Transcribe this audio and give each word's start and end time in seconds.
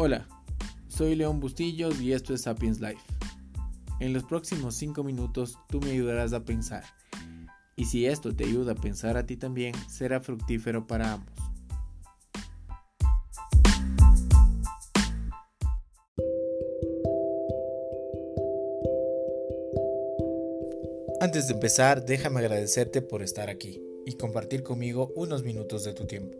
Hola, 0.00 0.28
soy 0.86 1.16
León 1.16 1.40
Bustillos 1.40 2.00
y 2.00 2.12
esto 2.12 2.32
es 2.32 2.42
Sapiens 2.42 2.80
Life. 2.80 3.02
En 3.98 4.12
los 4.12 4.22
próximos 4.22 4.76
5 4.76 5.02
minutos 5.02 5.58
tú 5.68 5.80
me 5.80 5.90
ayudarás 5.90 6.32
a 6.32 6.44
pensar. 6.44 6.84
Y 7.74 7.86
si 7.86 8.06
esto 8.06 8.32
te 8.32 8.44
ayuda 8.44 8.72
a 8.72 8.74
pensar 8.76 9.16
a 9.16 9.26
ti 9.26 9.36
también, 9.36 9.74
será 9.88 10.20
fructífero 10.20 10.86
para 10.86 11.14
ambos. 11.14 11.34
Antes 21.20 21.48
de 21.48 21.54
empezar, 21.54 22.06
déjame 22.06 22.38
agradecerte 22.38 23.02
por 23.02 23.22
estar 23.22 23.50
aquí 23.50 23.82
y 24.06 24.12
compartir 24.12 24.62
conmigo 24.62 25.12
unos 25.16 25.42
minutos 25.42 25.82
de 25.82 25.92
tu 25.92 26.06
tiempo. 26.06 26.38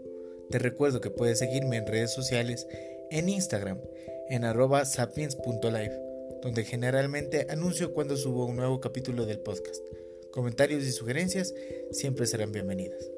Te 0.49 0.61
recuerdo 0.61 1.01
que 1.01 1.11
puedes 1.11 1.41
seguirme 1.41 1.79
en 1.79 1.89
redes 1.89 2.15
sociales 2.15 2.69
en 3.11 3.29
Instagram 3.29 3.79
en 4.29 4.45
arroba 4.45 4.85
sapiens.life, 4.85 5.99
donde 6.43 6.65
generalmente 6.65 7.47
anuncio 7.49 7.95
cuando 7.95 8.17
subo 8.17 8.47
un 8.47 8.57
nuevo 8.57 8.81
capítulo 8.81 9.27
del 9.27 9.41
podcast. 9.41 9.83
Comentarios 10.33 10.85
y 10.85 10.93
sugerencias 10.93 11.55
siempre 11.91 12.27
serán 12.27 12.53
bienvenidas. 12.53 13.11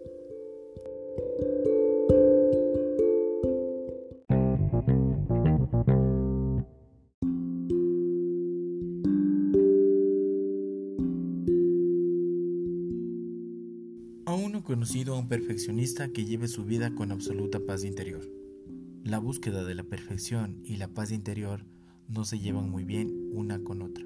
Aún 14.27 14.53
no 14.53 14.59
he 14.61 14.63
conocido 14.63 15.15
a 15.15 15.19
un 15.19 15.29
perfeccionista 15.29 16.09
que 16.13 16.25
lleve 16.25 16.47
su 16.47 16.65
vida 16.65 16.95
con 16.95 17.11
absoluta 17.11 17.59
paz 17.59 17.83
interior. 17.83 18.40
La 19.05 19.19
búsqueda 19.19 19.65
de 19.65 19.75
la 19.75 19.83
perfección 19.83 20.61
y 20.63 20.77
la 20.77 20.87
paz 20.87 21.11
interior 21.11 21.65
no 22.07 22.25
se 22.25 22.39
llevan 22.39 22.69
muy 22.69 22.85
bien 22.85 23.31
una 23.33 23.59
con 23.59 23.81
otra. 23.81 24.05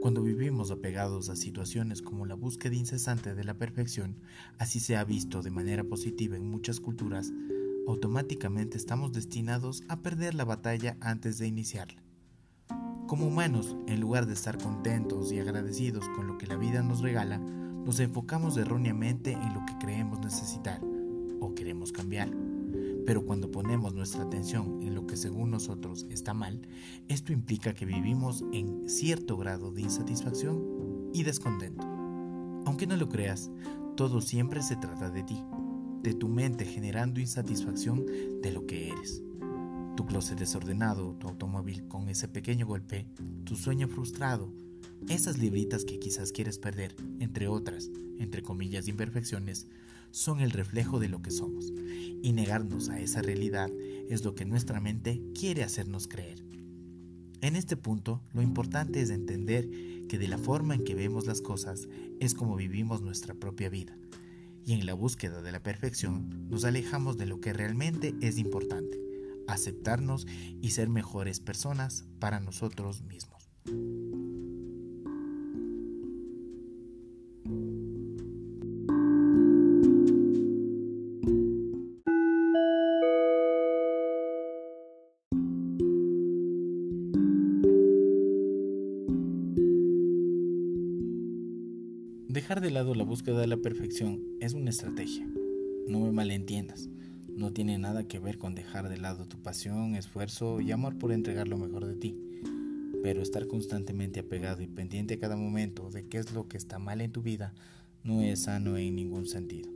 Cuando 0.00 0.22
vivimos 0.22 0.70
apegados 0.70 1.28
a 1.28 1.36
situaciones 1.36 2.00
como 2.00 2.24
la 2.24 2.34
búsqueda 2.34 2.74
incesante 2.74 3.34
de 3.34 3.44
la 3.44 3.58
perfección, 3.58 4.16
así 4.56 4.80
se 4.80 4.96
ha 4.96 5.04
visto 5.04 5.42
de 5.42 5.50
manera 5.50 5.84
positiva 5.84 6.34
en 6.34 6.50
muchas 6.50 6.80
culturas, 6.80 7.30
automáticamente 7.86 8.78
estamos 8.78 9.12
destinados 9.12 9.82
a 9.88 10.00
perder 10.00 10.34
la 10.34 10.46
batalla 10.46 10.96
antes 11.02 11.36
de 11.36 11.48
iniciarla. 11.48 12.02
Como 13.06 13.26
humanos, 13.26 13.76
en 13.86 14.00
lugar 14.00 14.24
de 14.24 14.32
estar 14.32 14.56
contentos 14.56 15.30
y 15.30 15.40
agradecidos 15.40 16.08
con 16.16 16.26
lo 16.26 16.38
que 16.38 16.46
la 16.46 16.56
vida 16.56 16.82
nos 16.82 17.02
regala, 17.02 17.38
nos 17.38 18.00
enfocamos 18.00 18.56
erróneamente 18.56 19.32
en 19.32 19.52
lo 19.52 19.66
que 19.66 19.76
creemos 19.78 20.20
necesitar 20.20 20.80
o 21.40 21.54
queremos 21.54 21.92
cambiar. 21.92 22.30
Pero 23.10 23.26
cuando 23.26 23.50
ponemos 23.50 23.92
nuestra 23.92 24.22
atención 24.22 24.84
en 24.84 24.94
lo 24.94 25.04
que 25.04 25.16
según 25.16 25.50
nosotros 25.50 26.06
está 26.10 26.32
mal, 26.32 26.60
esto 27.08 27.32
implica 27.32 27.74
que 27.74 27.84
vivimos 27.84 28.44
en 28.52 28.88
cierto 28.88 29.36
grado 29.36 29.72
de 29.72 29.82
insatisfacción 29.82 31.10
y 31.12 31.24
descontento. 31.24 31.84
Aunque 32.66 32.86
no 32.86 32.96
lo 32.96 33.08
creas, 33.08 33.50
todo 33.96 34.20
siempre 34.20 34.62
se 34.62 34.76
trata 34.76 35.10
de 35.10 35.24
ti, 35.24 35.42
de 36.04 36.14
tu 36.14 36.28
mente 36.28 36.64
generando 36.64 37.18
insatisfacción 37.18 38.06
de 38.42 38.52
lo 38.52 38.64
que 38.68 38.90
eres. 38.90 39.24
Tu 39.96 40.06
closet 40.06 40.38
desordenado, 40.38 41.16
tu 41.18 41.26
automóvil 41.26 41.88
con 41.88 42.08
ese 42.10 42.28
pequeño 42.28 42.64
golpe, 42.64 43.08
tu 43.42 43.56
sueño 43.56 43.88
frustrado, 43.88 44.52
esas 45.08 45.36
libritas 45.36 45.84
que 45.84 45.98
quizás 45.98 46.30
quieres 46.30 46.60
perder, 46.60 46.94
entre 47.18 47.48
otras, 47.48 47.90
entre 48.20 48.42
comillas, 48.42 48.86
imperfecciones, 48.86 49.66
son 50.10 50.40
el 50.40 50.50
reflejo 50.50 50.98
de 50.98 51.08
lo 51.08 51.22
que 51.22 51.30
somos, 51.30 51.72
y 52.22 52.32
negarnos 52.32 52.88
a 52.88 53.00
esa 53.00 53.22
realidad 53.22 53.70
es 54.08 54.24
lo 54.24 54.34
que 54.34 54.44
nuestra 54.44 54.80
mente 54.80 55.22
quiere 55.38 55.62
hacernos 55.62 56.08
creer. 56.08 56.44
En 57.40 57.56
este 57.56 57.76
punto, 57.76 58.20
lo 58.32 58.42
importante 58.42 59.00
es 59.00 59.10
entender 59.10 59.68
que 60.08 60.18
de 60.18 60.28
la 60.28 60.38
forma 60.38 60.74
en 60.74 60.84
que 60.84 60.94
vemos 60.94 61.26
las 61.26 61.40
cosas 61.40 61.88
es 62.18 62.34
como 62.34 62.56
vivimos 62.56 63.00
nuestra 63.00 63.34
propia 63.34 63.70
vida, 63.70 63.96
y 64.64 64.74
en 64.74 64.84
la 64.84 64.94
búsqueda 64.94 65.40
de 65.40 65.52
la 65.52 65.62
perfección 65.62 66.48
nos 66.50 66.64
alejamos 66.64 67.16
de 67.16 67.26
lo 67.26 67.40
que 67.40 67.52
realmente 67.52 68.14
es 68.20 68.38
importante, 68.38 69.00
aceptarnos 69.46 70.26
y 70.60 70.70
ser 70.70 70.88
mejores 70.88 71.40
personas 71.40 72.04
para 72.18 72.40
nosotros 72.40 73.02
mismos. 73.02 73.48
Dejar 92.30 92.60
de 92.60 92.70
lado 92.70 92.94
la 92.94 93.02
búsqueda 93.02 93.40
de 93.40 93.48
la 93.48 93.56
perfección 93.56 94.22
es 94.38 94.54
una 94.54 94.70
estrategia. 94.70 95.26
No 95.88 95.98
me 95.98 96.12
malentiendas. 96.12 96.88
No 97.26 97.52
tiene 97.52 97.76
nada 97.76 98.04
que 98.04 98.20
ver 98.20 98.38
con 98.38 98.54
dejar 98.54 98.88
de 98.88 98.98
lado 98.98 99.26
tu 99.26 99.42
pasión, 99.42 99.96
esfuerzo 99.96 100.60
y 100.60 100.70
amor 100.70 100.96
por 100.96 101.10
entregar 101.10 101.48
lo 101.48 101.58
mejor 101.58 101.86
de 101.86 101.96
ti. 101.96 102.16
Pero 103.02 103.20
estar 103.20 103.48
constantemente 103.48 104.20
apegado 104.20 104.62
y 104.62 104.68
pendiente 104.68 105.14
a 105.14 105.18
cada 105.18 105.34
momento 105.34 105.90
de 105.90 106.06
qué 106.06 106.18
es 106.18 106.32
lo 106.32 106.46
que 106.46 106.56
está 106.56 106.78
mal 106.78 107.00
en 107.00 107.10
tu 107.10 107.20
vida 107.20 107.52
no 108.04 108.22
es 108.22 108.44
sano 108.44 108.76
en 108.78 108.94
ningún 108.94 109.26
sentido. 109.26 109.68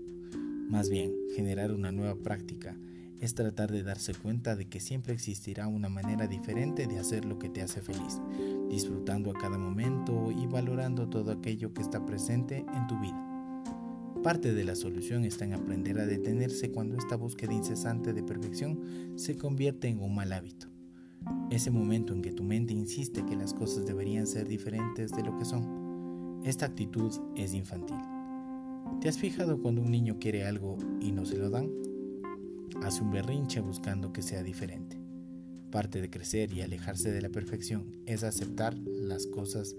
Más 0.68 0.88
bien, 0.88 1.12
generar 1.34 1.72
una 1.72 1.90
nueva 1.90 2.14
práctica 2.14 2.76
es 3.20 3.34
tratar 3.34 3.70
de 3.70 3.82
darse 3.82 4.14
cuenta 4.14 4.56
de 4.56 4.66
que 4.66 4.80
siempre 4.80 5.12
existirá 5.12 5.66
una 5.68 5.88
manera 5.88 6.26
diferente 6.26 6.86
de 6.86 6.98
hacer 6.98 7.24
lo 7.24 7.38
que 7.38 7.48
te 7.48 7.62
hace 7.62 7.80
feliz, 7.80 8.20
disfrutando 8.68 9.30
a 9.30 9.34
cada 9.34 9.58
momento 9.58 10.30
y 10.30 10.46
valorando 10.46 11.08
todo 11.08 11.32
aquello 11.32 11.72
que 11.72 11.82
está 11.82 12.04
presente 12.04 12.64
en 12.74 12.86
tu 12.86 12.98
vida. 13.00 13.20
Parte 14.22 14.54
de 14.54 14.64
la 14.64 14.74
solución 14.74 15.24
está 15.24 15.44
en 15.44 15.52
aprender 15.52 15.98
a 15.98 16.06
detenerse 16.06 16.70
cuando 16.70 16.96
esta 16.96 17.16
búsqueda 17.16 17.52
incesante 17.52 18.12
de 18.12 18.22
perfección 18.22 19.12
se 19.16 19.36
convierte 19.36 19.88
en 19.88 20.00
un 20.00 20.14
mal 20.14 20.32
hábito. 20.32 20.68
Ese 21.50 21.70
momento 21.70 22.14
en 22.14 22.22
que 22.22 22.32
tu 22.32 22.42
mente 22.42 22.72
insiste 22.72 23.24
que 23.26 23.36
las 23.36 23.52
cosas 23.52 23.86
deberían 23.86 24.26
ser 24.26 24.48
diferentes 24.48 25.12
de 25.12 25.22
lo 25.22 25.36
que 25.36 25.44
son. 25.44 26.40
Esta 26.44 26.66
actitud 26.66 27.12
es 27.36 27.54
infantil. 27.54 27.98
¿Te 29.00 29.08
has 29.08 29.18
fijado 29.18 29.60
cuando 29.60 29.82
un 29.82 29.90
niño 29.90 30.18
quiere 30.18 30.46
algo 30.46 30.78
y 31.00 31.12
no 31.12 31.26
se 31.26 31.36
lo 31.36 31.50
dan? 31.50 31.68
Hace 32.82 33.02
un 33.02 33.10
berrinche 33.10 33.60
buscando 33.60 34.12
que 34.12 34.22
sea 34.22 34.42
diferente. 34.42 34.98
Parte 35.70 36.00
de 36.00 36.10
crecer 36.10 36.52
y 36.52 36.62
alejarse 36.62 37.10
de 37.10 37.22
la 37.22 37.30
perfección 37.30 38.00
es 38.06 38.22
aceptar 38.22 38.74
las 38.76 39.26
cosas 39.26 39.74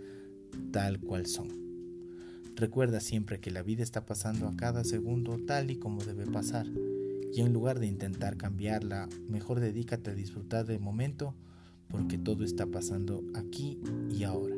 tal 0.71 0.99
cual 0.99 1.25
son. 1.25 1.47
Recuerda 2.55 2.99
siempre 2.99 3.39
que 3.39 3.51
la 3.51 3.61
vida 3.61 3.83
está 3.83 4.05
pasando 4.05 4.47
a 4.47 4.55
cada 4.55 4.83
segundo 4.83 5.37
tal 5.45 5.71
y 5.71 5.77
como 5.77 6.03
debe 6.03 6.25
pasar, 6.25 6.67
y 7.33 7.41
en 7.41 7.51
lugar 7.51 7.79
de 7.79 7.87
intentar 7.87 8.37
cambiarla, 8.37 9.09
mejor 9.27 9.59
dedícate 9.59 10.11
a 10.11 10.15
disfrutar 10.15 10.65
del 10.65 10.79
momento 10.79 11.35
porque 11.89 12.17
todo 12.17 12.45
está 12.45 12.65
pasando 12.65 13.23
aquí 13.35 13.79
y 14.09 14.23
ahora. 14.23 14.55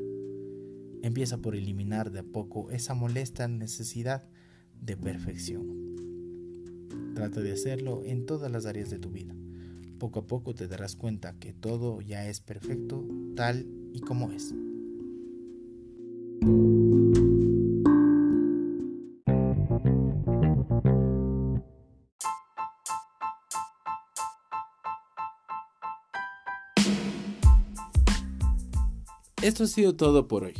Empieza 1.02 1.38
por 1.40 1.56
eliminar 1.56 2.12
de 2.12 2.20
a 2.20 2.24
poco 2.24 2.70
esa 2.72 2.94
molesta 2.94 3.48
necesidad 3.48 4.24
de 4.80 4.96
perfección. 4.96 5.87
Trata 7.18 7.42
de 7.42 7.52
hacerlo 7.52 8.04
en 8.06 8.28
todas 8.28 8.52
las 8.52 8.68
áreas 8.68 8.92
de 8.92 9.00
tu 9.00 9.10
vida. 9.10 9.34
Poco 9.98 10.20
a 10.20 10.28
poco 10.28 10.54
te 10.54 10.68
darás 10.68 10.96
cuenta 10.96 11.34
que 11.40 11.52
todo 11.52 12.00
ya 12.00 12.30
es 12.30 12.42
perfecto 12.42 13.08
tal 13.36 13.66
y 13.92 14.02
como 14.02 14.32
es. 14.32 14.54
Esto 29.42 29.63
ha 29.63 29.68
sido 29.68 29.96
todo 29.96 30.28
por 30.28 30.44
hoy. 30.44 30.54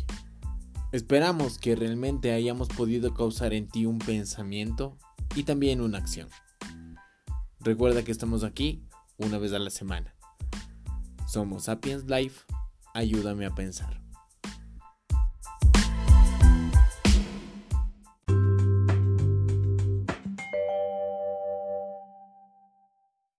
Esperamos 0.90 1.58
que 1.58 1.76
realmente 1.76 2.32
hayamos 2.32 2.66
podido 2.66 3.14
causar 3.14 3.52
en 3.52 3.68
ti 3.68 3.86
un 3.86 4.00
pensamiento 4.00 4.98
y 5.36 5.44
también 5.44 5.80
una 5.80 5.98
acción. 5.98 6.28
Recuerda 7.68 8.02
que 8.02 8.12
estamos 8.12 8.44
aquí 8.44 8.82
una 9.18 9.36
vez 9.36 9.52
a 9.52 9.58
la 9.58 9.68
semana. 9.68 10.16
Somos 11.26 11.64
Sapiens 11.64 12.04
Life, 12.08 12.46
ayúdame 12.94 13.44
a 13.44 13.54
pensar. 13.54 14.00